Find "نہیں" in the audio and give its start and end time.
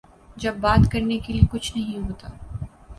1.77-1.97